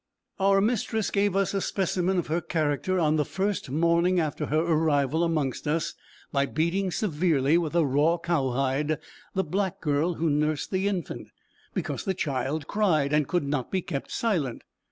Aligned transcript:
Our 0.39 0.61
mistress 0.61 1.11
gave 1.11 1.35
us 1.35 1.53
a 1.53 1.61
specimen 1.61 2.17
of 2.17 2.25
her 2.25 2.41
character 2.41 2.99
on 2.99 3.17
the 3.17 3.23
first 3.23 3.69
morning 3.69 4.19
after 4.19 4.47
her 4.47 4.57
arrival 4.61 5.23
amongst 5.23 5.67
us, 5.67 5.93
by 6.31 6.47
beating 6.47 6.89
severely, 6.89 7.55
with 7.55 7.75
a 7.75 7.85
raw 7.85 8.17
cow 8.17 8.49
hide, 8.49 8.97
the 9.35 9.43
black 9.43 9.79
girl 9.79 10.15
who 10.15 10.27
nursed 10.27 10.71
the 10.71 10.87
infant, 10.87 11.29
because 11.75 12.03
the 12.03 12.15
child 12.15 12.65
cried, 12.65 13.13
and 13.13 13.27
could 13.27 13.43
not 13.43 13.69
be 13.69 13.83
kept 13.83 14.11
silent. 14.11 14.63